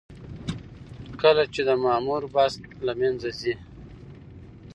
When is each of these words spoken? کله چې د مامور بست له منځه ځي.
کله 1.21 1.43
چې 1.53 1.61
د 1.67 1.69
مامور 1.83 2.23
بست 2.35 2.61
له 2.85 2.93
منځه 2.99 3.29
ځي. 3.39 3.53